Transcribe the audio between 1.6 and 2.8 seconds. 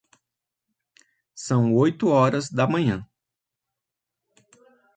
oito horas da